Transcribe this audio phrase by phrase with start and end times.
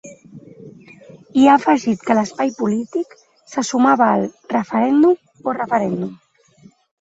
[1.41, 3.13] I ha afegit que l’espai polític
[3.53, 6.11] se sumava al ‘referèndum o referèndum’.